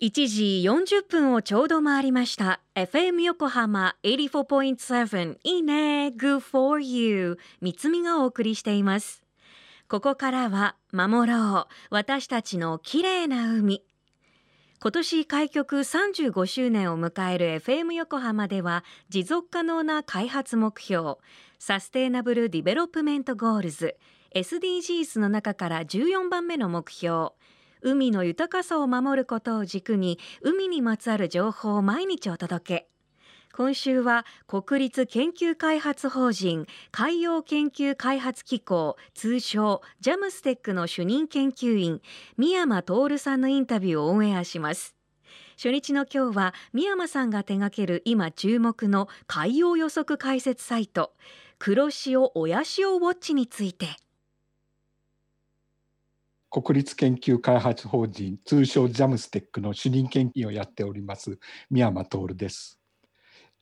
[0.00, 2.62] 1時40分をちょうど回りました。
[2.74, 6.06] FM 横浜84.7いいね。
[6.16, 9.22] Good for you 三つみがお送りしています。
[9.90, 11.74] ここからは守ろう。
[11.90, 13.84] 私たちの綺麗な海。
[14.80, 21.16] 今年開局35周年を迎える FM 横浜では持続可能な開発目標
[21.58, 23.96] Sustainable Development Goals
[24.34, 27.32] SDGs の中から14番目の目標
[27.82, 32.90] 海の豊かさを守ることを軸に海にまつわる情報を毎日お届け。
[33.52, 42.00] 今週は国立研究開発法人海洋研究開発機構通称ジャムステックの主任研究員
[42.36, 44.94] 宮山徹さんのインタビューをオンエアします。
[45.56, 51.12] 初日の今日は宮山さんが手掛ける今注目の海洋予測解説サイト
[51.58, 53.88] 黒潮親潮ウォッチについて。
[56.50, 61.38] 国立研究開発法人通称ジャムステックの主任研究をやっております
[61.70, 62.80] 宮山徹です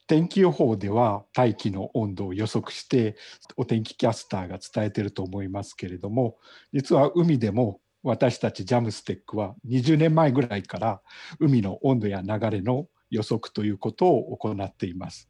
[0.07, 3.17] 天気予報では大気の温度を予測して
[3.59, 6.39] お天気キャスターが伝えていると思いますけれども
[6.73, 11.03] 実は海でも私たちジャムステックは20年前ぐらいから
[11.41, 15.29] 海の温度や流れの予測ということを行っています。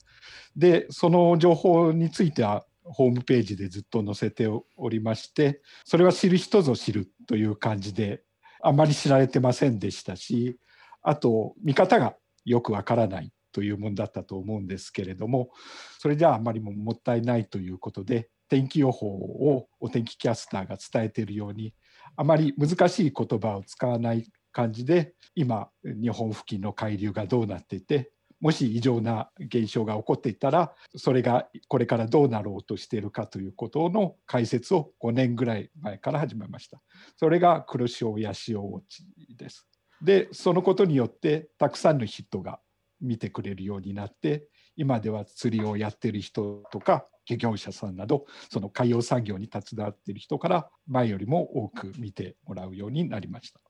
[0.57, 8.23] でその情報についてはホームページでずっと載せておりましてそれは知る人ぞ知るという感じで
[8.63, 10.59] あまり知られてませんでしたし
[11.03, 15.51] あと見方がよくわからないというものだったと思うんですけれども
[15.99, 21.75] それじゃああまりももったいないということで天気予報をお天気キャスターが伝えているように
[22.17, 36.81] あまり難しい言葉を使わない感じで今日本付近の海流がどうなっていてもし異常な現象が起こっていたらそれがこれからどうなろうとしているかということの解説を5年ぐらい前から始めました。
[37.17, 39.05] それが黒潮や潮ウォッチ
[39.37, 39.67] です。
[40.01, 42.61] でそのことによってたくさんの人が
[43.01, 53.61] 見てくれるようになって今では釣りをやってる人とか漁業者さんなどその海洋産業に携わっている人から前よりも多く見てもらうようになりました。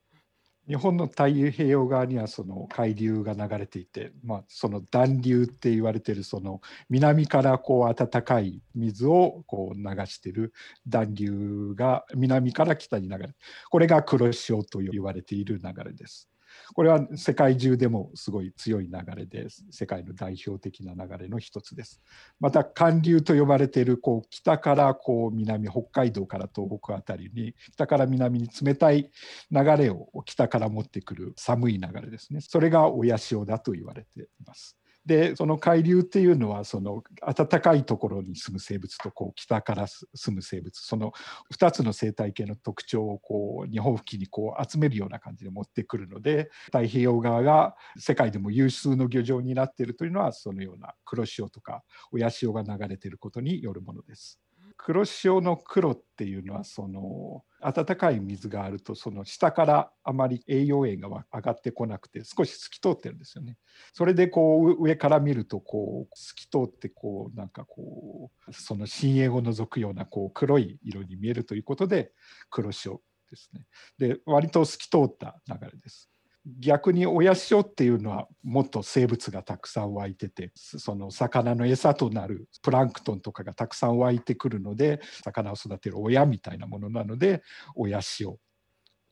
[0.69, 10.53] 日本の太平洋側にはその海流が流れていて、まあ、その暖流って言われてるその南からこう暖かい水をこう流してる
[10.87, 13.31] 暖流が南から北に流れ
[13.71, 16.29] これが黒潮と言われている流れです。
[16.75, 22.01] これは世界中でもすごい強い流れで世界の代表的な流れの一つです。
[22.41, 29.11] また寒流と呼ばれているこう北からこう南北海道から東北辺りに北から南に冷たい
[29.51, 32.41] 流れを北から持ってくる寒い流れですね。
[32.41, 34.77] それが親潮だと言われています。
[35.09, 37.03] でその海流っていうのはその
[37.35, 41.13] 暖かいところに住む生物とこう北から住む生物その
[41.51, 51.83] 2つの生態系の特徴をこう日本付近にこう集めるような感じで持ってくるので太平洋側が世界でも有数の漁場になっているというのはそのような黒潮とか
[52.13, 54.39] 親潮が流れていることによるものです。
[54.77, 63.57] 黒潮の黒っていうのはその温かい水があるとその下からあまり栄養塩が上がってこなくて少し透き通ってるんですよね。
[63.93, 72.13] それでこう上から見るとこう透き通ってこうなんかこうその深淵を除くようなこう黒い色に見えるということで
[72.51, 73.67] 黒潮ですね。
[73.99, 76.11] で割と透き通った流れです。
[76.61, 87.43] 逆に親潮っていうのはもっと生物がたくさん湧いててその魚の餌となるプランクトンとかがたくさん湧いてくるので魚を育てる親みたいなものなので
[87.75, 88.39] 親潮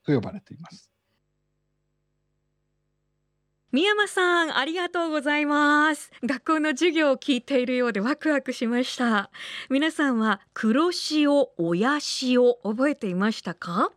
[0.04, 0.96] と呼ばれています。
[3.72, 6.12] 宮山さんありがとうございます。
[6.25, 9.28] 学校の授業を聞いているようでワクワクしました。
[9.69, 13.91] 皆さんは黒潮親潮覚えていましたか？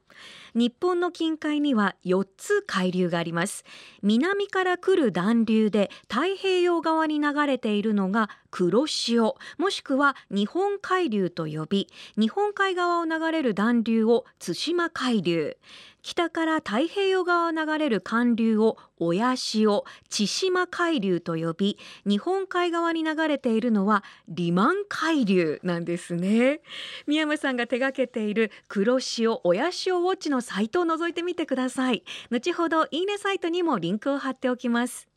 [0.56, 3.63] 日本の近海には4つ海流があります。
[4.02, 11.88] 南から来る暖流で太平洋側に流れているのが黒潮もしくは日本海流と呼び
[12.18, 15.58] 日本海側を流れる暖流を対馬海流。
[16.02, 26.62] 北から太平洋側を流れる寒流を親潮千島海流と呼び日本海側に流れているのはリマン海流なんですね。
[27.06, 32.04] 宮山さんが手掛けている黒潮親潮ウォッチのサイトを覗いてみてください。
[32.31, 35.08] 後ほどいいねサイトにもリンクを貼っておきます。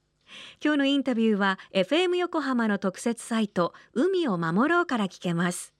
[0.64, 5.72] 今日のインタビューは FM 横浜の特設サイト海を守ろうから聞けます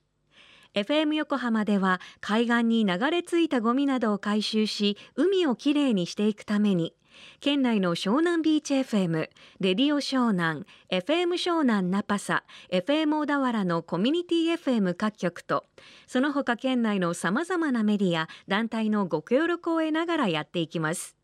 [0.74, 6.94] FM 横浜では海岸に流れ着いたゴミなどを回収し海をきれいにしていくために
[7.40, 9.28] 県内の湘南ビーチ FM、
[9.60, 15.64] レディオ湘南、FM 湘南ナパサ、FM 小田原のコミュニティ FM 各局と
[16.06, 21.16] その他県内のさまざまなメディア、団体のご協力を得ながらやっていきます。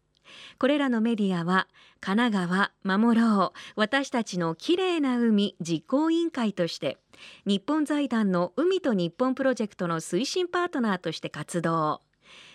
[0.59, 1.69] これらのメディアは
[2.01, 6.99] 神奈川守ろう私たちのきれいな海実行委員会として
[7.47, 12.03] 日本財団の海と日本プロジェクトの推進パートナーとして活動。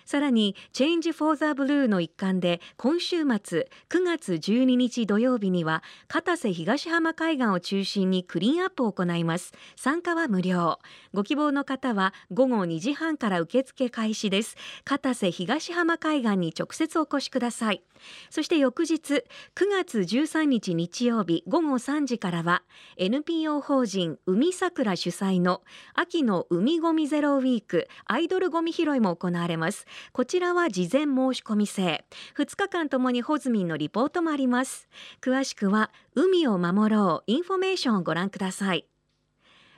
[0.06, 9.54] さらに Change for the Blue の一環で今週末9月12日土曜日には片瀬東浜海岸を中心にクリーンアップを行います。
[9.76, 10.80] 参加は無料。
[11.14, 14.56] ご希望の方は午後2時半から受付開始です。
[14.84, 17.84] 片瀬東浜海岸に直接お越しください。
[18.30, 19.24] そして翌日9
[19.70, 22.64] 月13日日曜日午後3時からは
[22.98, 25.62] NPO 法人海さくら主催の
[25.94, 29.86] 秋の海ごみゼロウィークアイドルごみ拾いも行われます。
[30.12, 32.06] こちらは事前申し込み制。
[32.38, 34.88] 2日間ともにホズミンのリポートもあります。
[35.22, 37.32] 詳しくは海を守ろう。
[37.32, 38.88] インフォメーションをご覧ください。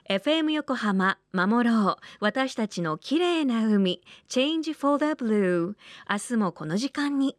[0.08, 1.96] FM 横浜守ろう。
[2.20, 4.02] 私たちの綺麗な海。
[4.28, 5.74] Change for the Blue
[6.08, 7.36] 明日もこの時間に。